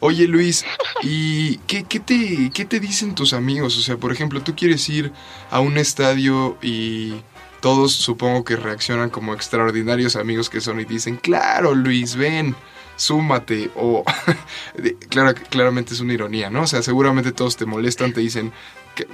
Oye 0.00 0.28
Luis, 0.28 0.64
¿y 1.02 1.58
qué, 1.66 1.82
qué, 1.84 1.98
te, 1.98 2.52
qué 2.54 2.64
te 2.64 2.78
dicen 2.78 3.16
tus 3.16 3.32
amigos? 3.32 3.76
O 3.76 3.80
sea, 3.80 3.96
por 3.96 4.12
ejemplo, 4.12 4.40
tú 4.42 4.54
quieres 4.54 4.88
ir 4.88 5.12
a 5.50 5.58
un 5.58 5.76
estadio 5.76 6.56
y 6.62 7.20
todos 7.60 7.92
supongo 7.92 8.44
que 8.44 8.56
reaccionan 8.56 9.10
como 9.10 9.34
extraordinarios 9.34 10.16
amigos 10.16 10.50
que 10.50 10.60
son 10.60 10.80
y 10.80 10.84
dicen, 10.84 11.16
claro 11.16 11.74
Luis, 11.74 12.16
ven, 12.16 12.54
súmate. 12.96 13.70
O, 13.74 14.04
claro, 15.08 15.34
claramente 15.48 15.94
es 15.94 16.00
una 16.00 16.12
ironía, 16.12 16.50
¿no? 16.50 16.62
O 16.62 16.66
sea, 16.66 16.82
seguramente 16.82 17.32
todos 17.32 17.56
te 17.56 17.64
molestan, 17.66 18.12
te 18.12 18.20
dicen, 18.20 18.52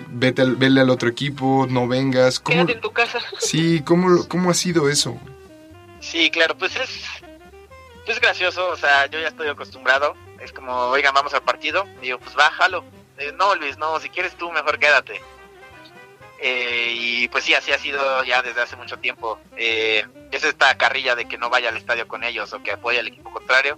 vete 0.08 0.42
al, 0.42 0.56
vele 0.56 0.80
al 0.80 0.90
otro 0.90 1.08
equipo, 1.08 1.66
no 1.68 1.86
vengas. 1.86 2.40
¿Cómo, 2.40 2.56
Quédate 2.58 2.72
en 2.72 2.80
tu 2.80 2.92
casa. 2.92 3.20
sí, 3.38 3.82
¿cómo, 3.84 4.26
¿cómo 4.28 4.50
ha 4.50 4.54
sido 4.54 4.88
eso? 4.88 5.18
Sí, 6.00 6.30
claro, 6.30 6.56
pues 6.56 6.76
es, 6.76 7.06
es 8.06 8.20
gracioso, 8.20 8.68
o 8.68 8.76
sea, 8.76 9.06
yo 9.06 9.20
ya 9.20 9.28
estoy 9.28 9.48
acostumbrado. 9.48 10.14
Es 10.40 10.52
como, 10.52 10.72
oigan, 10.88 11.14
vamos 11.14 11.32
al 11.32 11.42
partido. 11.42 11.86
Y 12.02 12.06
digo, 12.06 12.18
pues 12.18 12.34
bájalo. 12.34 12.84
Eh, 13.16 13.32
no, 13.38 13.54
Luis, 13.54 13.78
no, 13.78 13.98
si 14.00 14.10
quieres 14.10 14.34
tú, 14.36 14.50
mejor 14.50 14.78
quédate. 14.78 15.20
Eh, 16.46 16.92
y 16.94 17.28
pues 17.28 17.42
sí, 17.44 17.54
así 17.54 17.72
ha 17.72 17.78
sido 17.78 18.22
ya 18.24 18.42
desde 18.42 18.60
hace 18.60 18.76
mucho 18.76 18.98
tiempo. 18.98 19.40
Eh, 19.56 20.04
es 20.30 20.44
esta 20.44 20.76
carrilla 20.76 21.14
de 21.16 21.24
que 21.26 21.38
no 21.38 21.48
vaya 21.48 21.70
al 21.70 21.76
estadio 21.78 22.06
con 22.06 22.22
ellos 22.22 22.52
o 22.52 22.62
que 22.62 22.72
apoye 22.72 22.98
al 22.98 23.06
equipo 23.06 23.32
contrario. 23.32 23.74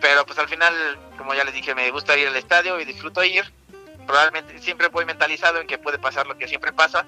Pero 0.00 0.24
pues 0.24 0.38
al 0.38 0.48
final, 0.48 0.72
como 1.18 1.34
ya 1.34 1.44
les 1.44 1.52
dije, 1.52 1.74
me 1.74 1.90
gusta 1.90 2.16
ir 2.16 2.26
al 2.28 2.36
estadio 2.36 2.80
y 2.80 2.86
disfruto 2.86 3.22
ir. 3.22 3.52
Probablemente 4.06 4.58
siempre 4.60 4.88
voy 4.88 5.04
mentalizado 5.04 5.60
en 5.60 5.66
que 5.66 5.76
puede 5.76 5.98
pasar 5.98 6.26
lo 6.26 6.38
que 6.38 6.48
siempre 6.48 6.72
pasa. 6.72 7.06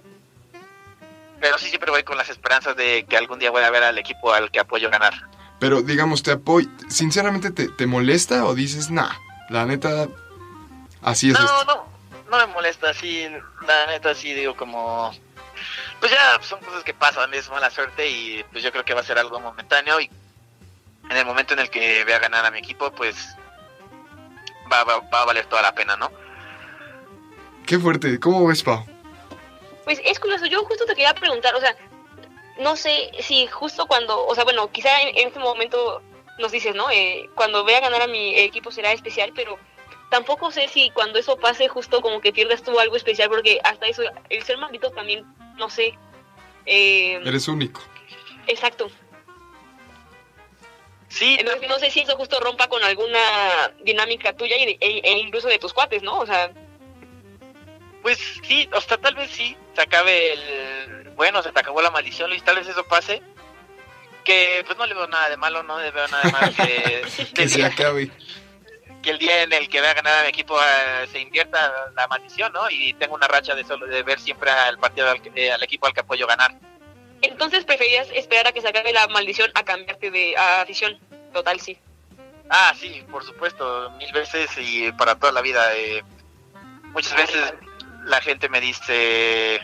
Pero 1.40 1.56
sí 1.56 1.68
siempre 1.70 1.90
voy 1.90 2.02
con 2.02 2.18
las 2.18 2.28
esperanzas 2.28 2.76
de 2.76 3.06
que 3.08 3.16
algún 3.16 3.38
día 3.38 3.50
voy 3.50 3.62
a 3.62 3.70
ver 3.70 3.82
al 3.82 3.96
equipo 3.96 4.34
al 4.34 4.50
que 4.50 4.60
apoyo 4.60 4.90
ganar. 4.90 5.14
Pero 5.58 5.80
digamos, 5.80 6.22
¿te 6.22 6.32
apoy 6.32 6.68
sinceramente 6.90 7.50
te, 7.50 7.68
te 7.68 7.86
molesta 7.86 8.44
o 8.44 8.54
dices, 8.54 8.90
nah, 8.90 9.12
la 9.48 9.64
neta, 9.64 10.08
así 11.00 11.30
es 11.30 11.38
No, 11.38 11.44
esto"? 11.46 11.64
no, 11.64 11.99
no 12.30 12.38
me 12.38 12.46
molesta, 12.46 12.94
sí, 12.94 13.26
la 13.66 13.86
neta 13.86 14.14
sí 14.14 14.32
digo 14.32 14.56
como... 14.56 15.12
Pues 15.98 16.10
ya 16.12 16.40
son 16.42 16.60
cosas 16.60 16.82
que 16.82 16.94
pasan, 16.94 17.34
es 17.34 17.50
mala 17.50 17.68
suerte 17.68 18.08
y 18.08 18.42
pues 18.50 18.64
yo 18.64 18.72
creo 18.72 18.84
que 18.84 18.94
va 18.94 19.00
a 19.00 19.04
ser 19.04 19.18
algo 19.18 19.38
momentáneo 19.38 20.00
y 20.00 20.10
en 21.10 21.16
el 21.16 21.26
momento 21.26 21.52
en 21.52 21.60
el 21.60 21.68
que 21.68 22.04
vea 22.04 22.18
ganar 22.18 22.46
a 22.46 22.50
mi 22.50 22.60
equipo, 22.60 22.90
pues 22.92 23.36
va, 24.72 24.84
va, 24.84 25.00
va 25.00 25.22
a 25.22 25.24
valer 25.26 25.44
toda 25.46 25.60
la 25.60 25.74
pena, 25.74 25.96
¿no? 25.96 26.10
Qué 27.66 27.78
fuerte, 27.78 28.18
¿cómo 28.18 28.46
ves, 28.46 28.62
Pau? 28.62 28.86
Pues 29.84 30.00
es 30.04 30.18
curioso, 30.18 30.46
yo 30.46 30.64
justo 30.64 30.86
te 30.86 30.94
quería 30.94 31.14
preguntar, 31.14 31.54
o 31.54 31.60
sea, 31.60 31.76
no 32.58 32.76
sé 32.76 33.10
si 33.20 33.46
justo 33.48 33.86
cuando, 33.86 34.26
o 34.26 34.34
sea, 34.34 34.44
bueno, 34.44 34.70
quizá 34.70 35.02
en, 35.02 35.16
en 35.18 35.28
este 35.28 35.40
momento 35.40 36.02
nos 36.38 36.52
dices, 36.52 36.74
¿no? 36.74 36.90
Eh, 36.90 37.28
cuando 37.34 37.64
vea 37.64 37.80
ganar 37.80 38.02
a 38.02 38.06
mi 38.06 38.38
equipo 38.38 38.70
será 38.70 38.92
especial, 38.92 39.32
pero 39.34 39.58
tampoco 40.10 40.50
sé 40.50 40.68
si 40.68 40.90
cuando 40.90 41.18
eso 41.18 41.36
pase 41.38 41.68
justo 41.68 42.00
como 42.02 42.20
que 42.20 42.32
pierdas 42.32 42.62
tú 42.62 42.78
algo 42.78 42.96
especial, 42.96 43.28
porque 43.28 43.60
hasta 43.64 43.86
eso, 43.86 44.02
el 44.28 44.42
ser 44.42 44.58
maldito 44.58 44.90
también, 44.90 45.24
no 45.56 45.70
sé. 45.70 45.96
Eh, 46.66 47.20
Eres 47.24 47.48
único. 47.48 47.80
exacto. 48.46 48.90
Sí, 51.08 51.36
Entonces 51.40 51.68
no 51.68 51.78
sé 51.80 51.90
si 51.90 52.00
eso 52.00 52.16
justo 52.16 52.38
rompa 52.38 52.68
con 52.68 52.84
alguna 52.84 53.18
dinámica 53.82 54.32
tuya 54.36 54.54
e, 54.56 54.78
e 54.80 55.18
incluso 55.18 55.48
de 55.48 55.58
tus 55.58 55.72
cuates, 55.72 56.04
¿no? 56.04 56.18
O 56.20 56.26
sea, 56.26 56.52
Pues 58.02 58.18
sí, 58.46 58.68
o 58.72 58.80
sea, 58.80 58.96
tal 58.98 59.16
vez 59.16 59.30
sí, 59.30 59.56
se 59.74 59.82
acabe 59.82 60.34
el... 60.34 61.10
Bueno, 61.16 61.42
se 61.42 61.50
te 61.50 61.58
acabó 61.60 61.82
la 61.82 61.90
maldición, 61.90 62.30
Luis, 62.30 62.44
tal 62.44 62.56
vez 62.56 62.68
eso 62.68 62.84
pase. 62.84 63.22
Que 64.24 64.62
pues 64.66 64.78
no 64.78 64.86
le 64.86 64.94
veo 64.94 65.08
nada 65.08 65.28
de 65.30 65.36
malo, 65.36 65.62
no 65.64 65.80
le 65.80 65.90
veo 65.90 66.06
nada 66.08 66.22
de 66.22 66.32
malo 66.32 66.52
que, 66.56 67.02
Que 67.34 67.48
se 67.48 67.64
acabe. 67.64 68.10
Que 69.02 69.10
el 69.10 69.18
día 69.18 69.42
en 69.42 69.52
el 69.52 69.68
que 69.68 69.80
vea 69.80 69.94
ganar 69.94 70.18
a 70.18 70.22
mi 70.22 70.28
equipo 70.28 70.58
eh, 70.60 71.06
se 71.10 71.20
invierta 71.20 71.90
la 71.94 72.06
maldición, 72.08 72.52
¿no? 72.52 72.70
Y 72.70 72.94
tengo 72.94 73.14
una 73.14 73.28
racha 73.28 73.54
de 73.54 73.64
solo 73.64 73.86
de 73.86 74.02
ver 74.02 74.20
siempre 74.20 74.50
al 74.50 74.78
partido 74.78 75.08
al, 75.10 75.20
eh, 75.34 75.50
al 75.52 75.62
equipo 75.62 75.86
al 75.86 75.94
que 75.94 76.00
apoyo 76.00 76.26
ganar. 76.26 76.54
entonces 77.22 77.64
preferías 77.64 78.08
esperar 78.12 78.46
a 78.48 78.52
que 78.52 78.60
se 78.60 78.68
acabe 78.68 78.92
la 78.92 79.06
maldición 79.08 79.50
a 79.54 79.64
cambiarte 79.64 80.10
de 80.10 80.36
a 80.36 80.62
afición. 80.62 80.98
Total, 81.32 81.60
sí. 81.60 81.78
Ah, 82.50 82.74
sí, 82.78 83.04
por 83.10 83.24
supuesto, 83.24 83.90
mil 83.92 84.12
veces 84.12 84.50
y 84.58 84.90
para 84.92 85.14
toda 85.14 85.32
la 85.32 85.40
vida. 85.40 85.76
eh, 85.76 86.02
muchas 86.92 87.14
veces 87.16 87.54
la 88.04 88.20
gente 88.20 88.48
me 88.48 88.60
dice, 88.60 89.60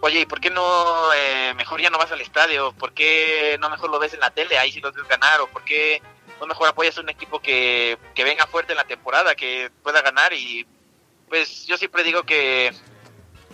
oye, 0.00 0.20
¿y 0.20 0.26
por 0.26 0.40
qué 0.40 0.50
no 0.50 1.12
eh, 1.14 1.52
mejor 1.54 1.80
ya 1.80 1.90
no 1.90 1.98
vas 1.98 2.12
al 2.12 2.20
estadio? 2.20 2.72
¿Por 2.72 2.92
qué 2.92 3.56
no 3.60 3.68
mejor 3.68 3.90
lo 3.90 3.98
ves 3.98 4.14
en 4.14 4.20
la 4.20 4.30
tele? 4.30 4.58
Ahí 4.58 4.72
sí 4.72 4.80
los 4.80 4.94
ves 4.94 5.06
ganar. 5.08 5.40
¿O 5.40 5.48
por 5.48 5.64
qué 5.64 6.00
no 6.40 6.46
mejor 6.46 6.68
apoyas 6.68 6.96
a 6.98 7.00
un 7.00 7.08
equipo 7.08 7.40
que, 7.40 7.98
que 8.14 8.24
venga 8.24 8.46
fuerte 8.46 8.72
en 8.72 8.78
la 8.78 8.84
temporada, 8.84 9.34
que 9.34 9.70
pueda 9.82 10.02
ganar? 10.02 10.32
Y 10.32 10.66
pues 11.28 11.66
yo 11.66 11.76
siempre 11.76 12.04
digo 12.04 12.24
que 12.24 12.72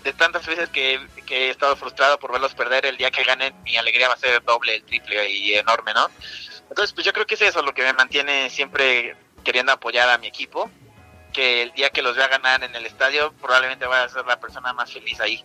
de 0.05 0.12
tantas 0.12 0.47
veces 0.47 0.69
que, 0.69 1.01
que 1.27 1.47
he 1.47 1.51
estado 1.51 1.77
frustrado 1.77 2.19
por 2.19 2.33
verlos 2.33 2.55
perder, 2.55 2.87
el 2.87 2.97
día 2.97 3.11
que 3.11 3.23
ganen 3.25 3.55
mi 3.62 3.77
alegría 3.77 4.09
va 4.09 4.15
a 4.15 4.19
ser 4.19 4.43
doble, 4.43 4.77
el 4.77 4.85
triple 4.85 5.31
y 5.31 5.55
enorme, 5.55 5.95
¿no? 5.95 6.09
Entonces, 6.69 6.93
pues 6.93 7.07
yo 7.07 7.12
creo 7.12 7.27
que 7.27 7.35
es 7.35 7.43
eso 7.43 7.62
lo 7.62 7.75
que 7.75 7.83
me 7.83 7.93
mantiene 7.93 8.51
siempre 8.51 9.17
queriendo 9.45 9.73
apoyar 9.73 10.09
a 10.09 10.19
mi 10.19 10.27
equipo, 10.27 10.71
que 11.33 11.62
el 11.62 11.73
día 11.73 11.91
que 11.91 12.03
los 12.03 12.17
vea 12.17 12.29
ganar 12.29 12.62
en 12.65 12.75
el 12.75 12.87
estadio, 12.87 13.33
probablemente 13.41 13.87
voy 13.87 13.97
a 13.97 14.09
ser 14.09 14.27
la 14.27 14.41
persona 14.41 14.73
más 14.73 14.93
feliz 14.93 15.21
ahí. 15.21 15.45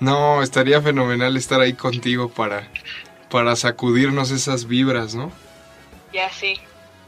No, 0.00 0.42
estaría 0.42 0.80
fenomenal 0.80 1.36
estar 1.36 1.60
ahí 1.60 1.74
contigo 1.74 2.30
para, 2.30 2.68
para 3.30 3.54
sacudirnos 3.56 4.30
esas 4.30 4.66
vibras, 4.66 5.14
¿no? 5.14 5.32
Ya 6.12 6.30
sí. 6.32 6.54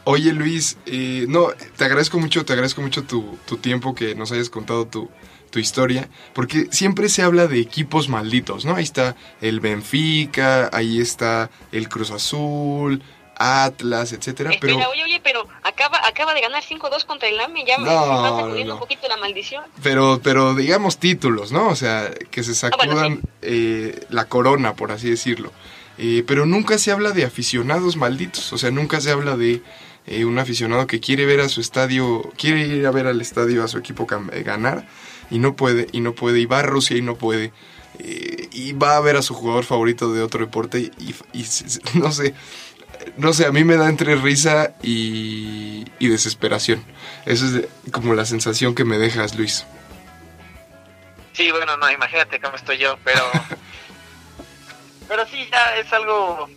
Oye 0.04 0.32
Luis, 0.32 0.78
eh, 0.86 1.26
no, 1.28 1.48
te 1.76 1.84
agradezco 1.84 2.18
mucho, 2.18 2.44
te 2.44 2.52
agradezco 2.52 2.82
mucho 2.82 3.04
tu, 3.04 3.38
tu 3.46 3.56
tiempo 3.58 3.94
que 3.94 4.14
nos 4.16 4.32
hayas 4.32 4.50
contado 4.50 4.86
tu, 4.86 5.08
tu 5.50 5.60
historia, 5.60 6.08
porque 6.34 6.66
siempre 6.72 7.08
se 7.08 7.22
habla 7.22 7.46
de 7.46 7.60
equipos 7.60 8.08
malditos, 8.08 8.64
¿no? 8.64 8.74
Ahí 8.74 8.82
está 8.82 9.14
el 9.40 9.60
Benfica, 9.60 10.70
ahí 10.72 10.98
está 11.00 11.50
el 11.70 11.88
Cruz 11.88 12.10
Azul, 12.10 13.00
Atlas, 13.36 14.12
etcétera, 14.12 14.50
Espera, 14.50 14.74
pero, 14.76 14.90
oye, 14.90 15.04
oye, 15.04 15.20
pero 15.22 15.46
acaba, 15.62 16.00
acaba 16.06 16.34
de 16.34 16.40
ganar 16.40 16.62
5-2 16.64 17.04
contra 17.06 17.28
el 17.28 17.38
AME, 17.40 17.64
ya 17.64 17.78
me 17.78 17.84
No, 17.86 18.02
está 18.02 18.36
sacudiendo 18.40 18.64
no. 18.66 18.74
un 18.74 18.80
poquito 18.80 19.08
la 19.08 19.16
maldición. 19.18 19.64
pero, 19.82 20.20
pero 20.22 20.54
digamos 20.54 20.98
títulos, 20.98 21.50
¿no? 21.52 21.68
O 21.68 21.76
sea, 21.76 22.10
que 22.30 22.42
se 22.42 22.52
Ah, 22.66 22.70
bueno, 22.76 22.92
sacudan 22.94 23.20
eh, 23.40 24.04
la 24.10 24.24
corona, 24.26 24.74
por 24.74 24.90
así 24.92 25.08
decirlo. 25.10 25.52
Eh, 25.98 26.24
pero 26.26 26.46
nunca 26.46 26.78
se 26.78 26.90
habla 26.90 27.10
de 27.12 27.24
aficionados 27.24 27.96
malditos, 27.96 28.52
o 28.52 28.58
sea, 28.58 28.70
nunca 28.70 29.00
se 29.00 29.10
habla 29.10 29.36
de 29.36 29.62
eh, 30.06 30.24
un 30.24 30.38
aficionado 30.38 30.86
que 30.86 31.00
quiere 31.00 31.26
ver 31.26 31.40
a 31.40 31.48
su 31.48 31.60
estadio, 31.60 32.22
quiere 32.38 32.66
ir 32.66 32.86
a 32.86 32.90
ver 32.90 33.06
al 33.06 33.20
estadio 33.20 33.62
a 33.62 33.68
su 33.68 33.78
equipo 33.78 34.06
eh, 34.32 34.42
ganar 34.42 34.86
y 35.30 35.38
no 35.38 35.54
puede, 35.54 35.86
y 35.92 36.00
no 36.00 36.14
puede, 36.14 36.40
y 36.40 36.46
va 36.46 36.60
a 36.60 36.62
Rusia 36.62 36.96
y 36.96 37.02
no 37.02 37.16
puede, 37.16 37.52
eh, 37.98 38.48
y 38.52 38.72
va 38.72 38.96
a 38.96 39.00
ver 39.00 39.16
a 39.16 39.22
su 39.22 39.34
jugador 39.34 39.64
favorito 39.64 40.12
de 40.12 40.22
otro 40.22 40.40
deporte 40.40 40.90
y, 40.98 41.14
no 41.98 42.10
sé, 42.10 42.34
no 43.18 43.32
sé, 43.34 43.44
a 43.46 43.52
mí 43.52 43.62
me 43.64 43.76
da 43.76 43.88
entre 43.88 44.16
risa 44.16 44.74
y, 44.82 45.84
y 45.98 46.08
desesperación. 46.08 46.82
Esa 47.26 47.44
es 47.44 47.52
de- 47.52 47.68
como 47.92 48.14
la 48.14 48.24
sensación 48.24 48.74
que 48.74 48.84
me 48.84 48.96
dejas, 48.98 49.36
Luis. 49.36 49.66
Sí, 51.32 51.50
bueno, 51.50 51.76
no, 51.76 51.90
imagínate 51.90 52.40
cómo 52.40 52.56
estoy 52.56 52.78
yo, 52.78 52.96
pero... 53.04 53.20
pero 55.12 55.26
sí, 55.26 55.46
ya 55.52 55.76
es 55.76 55.92
algo... 55.92 56.48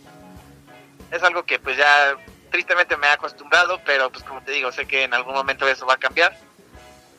Es 1.11 1.21
algo 1.23 1.43
que 1.43 1.59
pues 1.59 1.75
ya 1.75 2.15
tristemente 2.49 2.95
me 2.95 3.07
he 3.07 3.09
acostumbrado, 3.09 3.81
pero 3.85 4.09
pues 4.09 4.23
como 4.23 4.41
te 4.43 4.53
digo, 4.53 4.71
sé 4.71 4.85
que 4.85 5.03
en 5.03 5.13
algún 5.13 5.33
momento 5.33 5.67
eso 5.67 5.85
va 5.85 5.95
a 5.95 5.97
cambiar. 5.97 6.39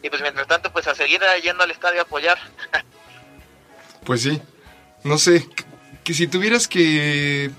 Y 0.02 0.08
pues 0.08 0.22
mientras 0.22 0.46
tanto, 0.46 0.72
pues 0.72 0.86
a 0.86 0.94
seguir 0.94 1.20
yendo 1.42 1.62
al 1.62 1.70
estadio 1.70 2.00
a 2.00 2.04
apoyar. 2.04 2.38
Pues 4.04 4.22
sí, 4.22 4.40
no 5.02 5.18
sé, 5.18 5.48
que, 6.04 6.14
si 6.14 6.28
tuvieras 6.28 6.68
que, 6.68 7.50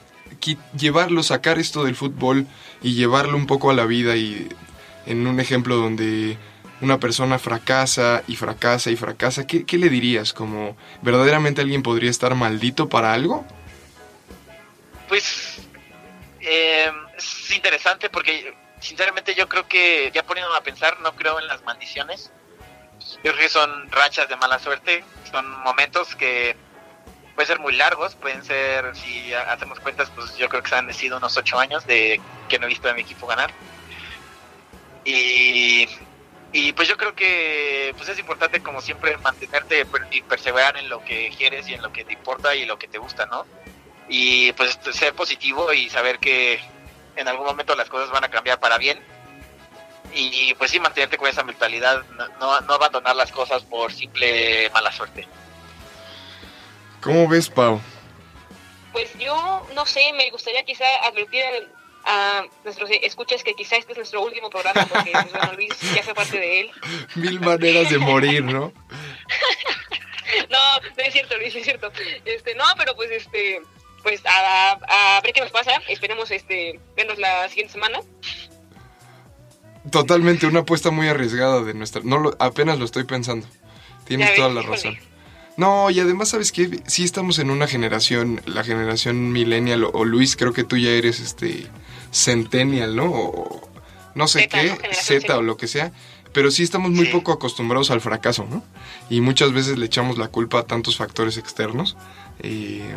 llevarlo, 0.77 1.21
sacar 1.21 1.59
esto 1.59 1.83
del 1.83 1.97
fútbol 1.97 2.47
y 2.81 2.95
llevarlo 2.95 3.35
un 3.35 3.47
poco 3.47 3.69
a 3.69 3.73
la 3.73 3.85
vida 3.85 4.15
y 4.15 4.47
en 5.05 5.27
un 5.27 5.41
ejemplo 5.41 5.75
donde 5.75 6.37
una 6.79 7.01
persona 7.01 7.37
fracasa 7.37 8.23
y 8.29 8.37
fracasa 8.37 8.91
y 8.91 8.95
fracasa, 8.95 9.45
¿qué, 9.45 9.65
qué 9.65 9.77
le 9.77 9.89
dirías? 9.89 10.31
¿Como 10.31 10.77
verdaderamente 11.01 11.59
alguien 11.59 11.83
podría 11.83 12.09
estar 12.09 12.33
maldito 12.33 12.87
para 12.87 13.11
algo? 13.11 13.45
Pues 15.17 15.67
eh, 16.41 16.91
es 17.17 17.51
interesante 17.51 18.07
porque 18.11 18.53
sinceramente 18.79 19.33
yo 19.33 19.49
creo 19.49 19.67
que, 19.67 20.11
ya 20.13 20.21
poniéndome 20.21 20.59
a 20.59 20.61
pensar, 20.61 20.99
no 20.99 21.15
creo 21.15 21.39
en 21.39 21.47
las 21.47 21.63
maldiciones. 21.63 22.31
Yo 23.23 23.31
creo 23.31 23.37
que 23.37 23.49
son 23.49 23.89
rachas 23.89 24.29
de 24.29 24.35
mala 24.35 24.59
suerte, 24.59 25.03
son 25.31 25.49
momentos 25.63 26.15
que 26.15 26.55
pueden 27.33 27.47
ser 27.47 27.59
muy 27.59 27.73
largos, 27.73 28.15
pueden 28.17 28.43
ser, 28.43 28.95
si 28.95 29.33
hacemos 29.33 29.79
cuentas, 29.79 30.11
pues 30.13 30.35
yo 30.35 30.47
creo 30.49 30.61
que 30.61 30.69
se 30.69 30.75
han 30.75 30.93
sido 30.93 31.17
unos 31.17 31.35
ocho 31.35 31.57
años 31.57 31.83
de 31.87 32.21
que 32.47 32.59
no 32.59 32.67
he 32.67 32.69
visto 32.69 32.87
a 32.87 32.93
mi 32.93 33.01
equipo 33.01 33.25
ganar. 33.25 33.51
Y, 35.03 35.87
y 36.51 36.73
pues 36.73 36.87
yo 36.87 36.95
creo 36.95 37.15
que 37.15 37.95
pues 37.97 38.07
es 38.09 38.19
importante 38.19 38.61
como 38.61 38.81
siempre 38.81 39.17
mantenerte 39.17 39.87
y 40.11 40.21
perseverar 40.21 40.77
en 40.77 40.89
lo 40.89 41.03
que 41.03 41.31
quieres 41.35 41.67
y 41.69 41.73
en 41.73 41.81
lo 41.81 41.91
que 41.91 42.05
te 42.05 42.13
importa 42.13 42.53
y 42.55 42.65
lo 42.65 42.77
que 42.77 42.87
te 42.87 42.99
gusta, 42.99 43.25
¿no? 43.25 43.47
Y 44.09 44.53
pues 44.53 44.79
ser 44.93 45.13
positivo 45.13 45.73
y 45.73 45.89
saber 45.89 46.19
que 46.19 46.59
en 47.15 47.27
algún 47.27 47.45
momento 47.45 47.75
las 47.75 47.89
cosas 47.89 48.09
van 48.09 48.23
a 48.23 48.29
cambiar 48.29 48.59
para 48.59 48.77
bien 48.77 48.99
y 50.13 50.53
pues 50.55 50.71
sí 50.71 50.79
mantenerte 50.79 51.17
con 51.17 51.27
esa 51.27 51.43
mentalidad, 51.43 52.03
no, 52.39 52.61
no 52.61 52.73
abandonar 52.73 53.15
las 53.15 53.31
cosas 53.31 53.63
por 53.63 53.93
simple 53.93 54.69
mala 54.71 54.91
suerte. 54.91 55.27
¿Cómo 57.01 57.27
ves, 57.27 57.49
Pau? 57.49 57.81
Pues 58.91 59.13
yo 59.19 59.67
no 59.75 59.85
sé, 59.85 60.11
me 60.13 60.29
gustaría 60.31 60.63
quizá 60.63 60.85
advertir 61.05 61.43
a 62.05 62.45
nuestros 62.63 62.89
escuchas 63.03 63.43
que 63.43 63.53
quizá 63.53 63.75
este 63.75 63.91
es 63.91 63.97
nuestro 63.97 64.21
último 64.23 64.49
programa 64.49 64.85
porque 64.85 65.11
pues, 65.11 65.31
bueno, 65.31 65.53
Luis 65.53 65.73
ya 65.93 66.03
fue 66.03 66.15
parte 66.15 66.39
de 66.39 66.61
él. 66.61 66.71
Mil 67.15 67.39
maneras 67.39 67.89
de 67.89 67.97
morir, 67.97 68.43
¿no? 68.43 68.71
no, 70.49 70.79
no 70.79 71.03
es 71.03 71.13
cierto, 71.13 71.37
Luis, 71.37 71.53
es 71.53 71.63
cierto. 71.63 71.91
Este, 72.25 72.55
no, 72.55 72.63
pero 72.77 72.95
pues 72.95 73.11
este 73.11 73.61
pues 74.07 74.21
a, 74.25 75.17
a, 75.17 75.21
ver 75.21 75.33
qué 75.33 75.41
nos 75.41 75.51
pasa. 75.51 75.71
Esperemos 75.89 76.31
este 76.31 76.79
vernos 76.95 77.17
la 77.17 77.49
siguiente 77.49 77.73
semana. 77.73 77.99
Totalmente, 79.91 80.47
una 80.47 80.61
apuesta 80.61 80.91
muy 80.91 81.09
arriesgada 81.09 81.61
de 81.61 81.73
nuestra. 81.73 82.01
No 82.05 82.17
lo, 82.17 82.37
apenas 82.39 82.79
lo 82.79 82.85
estoy 82.85 83.03
pensando. 83.03 83.45
Tienes 84.05 84.33
toda 84.35 84.47
la 84.47 84.61
razón. 84.61 84.97
No, 85.57 85.89
y 85.89 85.99
además, 85.99 86.29
¿sabes 86.29 86.53
qué? 86.53 86.79
Sí 86.87 87.03
estamos 87.03 87.37
en 87.39 87.49
una 87.49 87.67
generación, 87.67 88.41
la 88.45 88.63
generación 88.63 89.33
millennial, 89.33 89.83
o, 89.83 90.05
Luis, 90.05 90.37
creo 90.37 90.53
que 90.53 90.63
tú 90.63 90.77
ya 90.77 90.91
eres 90.91 91.19
este 91.19 91.67
centennial, 92.11 92.95
¿no? 92.95 93.11
O, 93.11 93.69
no 94.15 94.29
sé 94.29 94.47
qué, 94.47 94.77
Z 94.93 95.37
o 95.37 95.41
lo 95.41 95.57
que 95.57 95.67
sea, 95.67 95.91
pero 96.31 96.49
sí 96.49 96.63
estamos 96.63 96.91
muy 96.91 97.07
poco 97.07 97.33
acostumbrados 97.33 97.91
al 97.91 97.99
fracaso, 97.99 98.47
¿no? 98.49 98.63
Y 99.09 99.19
muchas 99.19 99.51
veces 99.51 99.77
le 99.77 99.87
echamos 99.87 100.17
la 100.17 100.29
culpa 100.29 100.59
a 100.59 100.63
tantos 100.63 100.95
factores 100.95 101.37
externos. 101.37 101.97
Eh, 102.39 102.95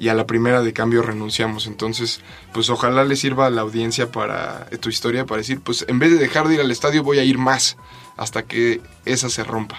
y 0.00 0.08
a 0.08 0.14
la 0.14 0.26
primera 0.26 0.62
de 0.62 0.72
cambio 0.72 1.02
renunciamos. 1.02 1.66
Entonces, 1.66 2.22
pues 2.54 2.70
ojalá 2.70 3.04
le 3.04 3.16
sirva 3.16 3.46
a 3.46 3.50
la 3.50 3.60
audiencia 3.60 4.10
para 4.10 4.64
tu 4.80 4.88
historia, 4.88 5.26
para 5.26 5.38
decir, 5.42 5.60
pues 5.60 5.84
en 5.88 5.98
vez 5.98 6.10
de 6.10 6.16
dejar 6.16 6.48
de 6.48 6.54
ir 6.54 6.60
al 6.62 6.70
estadio 6.70 7.02
voy 7.02 7.18
a 7.18 7.22
ir 7.22 7.36
más 7.36 7.76
hasta 8.16 8.44
que 8.44 8.80
esa 9.04 9.28
se 9.28 9.44
rompa. 9.44 9.78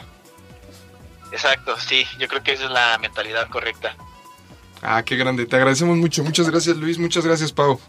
Exacto, 1.32 1.76
sí, 1.80 2.06
yo 2.20 2.28
creo 2.28 2.44
que 2.44 2.54
esa 2.54 2.66
es 2.66 2.70
la 2.70 3.00
mentalidad 3.00 3.50
correcta. 3.50 3.96
Ah, 4.84 5.02
qué 5.04 5.16
grande, 5.16 5.48
te 5.48 5.56
agradecemos 5.56 5.98
mucho. 5.98 6.24
Muchas 6.24 6.48
gracias 6.48 6.78
Luis, 6.78 7.00
muchas 7.00 7.26
gracias 7.26 7.52
Pau. 7.52 7.80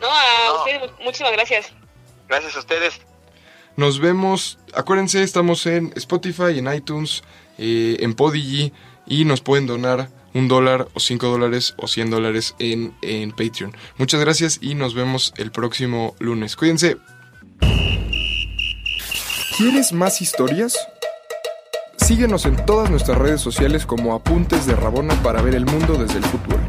No, 0.00 0.08
a 0.08 0.58
ustedes, 0.58 0.90
muchísimas 1.04 1.32
gracias. 1.34 1.72
Gracias 2.28 2.56
a 2.56 2.58
ustedes. 2.58 3.00
Nos 3.76 4.00
vemos, 4.00 4.58
acuérdense, 4.74 5.22
estamos 5.22 5.66
en 5.66 5.92
Spotify, 5.94 6.58
en 6.58 6.72
iTunes, 6.74 7.22
eh, 7.58 7.98
en 8.00 8.14
Podigy 8.14 8.72
y 9.06 9.24
nos 9.24 9.40
pueden 9.40 9.68
donar 9.68 10.08
un 10.34 10.48
dólar 10.48 10.88
o 10.92 11.00
cinco 11.00 11.28
dólares 11.28 11.74
o 11.78 11.86
cien 11.88 12.10
dólares 12.10 12.54
en, 12.58 12.94
en 13.02 13.30
Patreon. 13.30 13.74
Muchas 13.96 14.20
gracias 14.20 14.58
y 14.60 14.74
nos 14.74 14.94
vemos 14.94 15.32
el 15.36 15.50
próximo 15.52 16.14
lunes. 16.18 16.56
Cuídense. 16.56 16.98
¿Quieres 19.56 19.92
más 19.92 20.20
historias? 20.20 20.76
Síguenos 21.96 22.44
en 22.44 22.56
todas 22.66 22.90
nuestras 22.90 23.16
redes 23.16 23.40
sociales 23.40 23.86
como 23.86 24.14
Apuntes 24.14 24.66
de 24.66 24.74
Rabona 24.74 25.14
para 25.22 25.40
ver 25.40 25.54
el 25.54 25.64
mundo 25.64 25.94
desde 25.94 26.18
el 26.18 26.24
fútbol. 26.24 26.60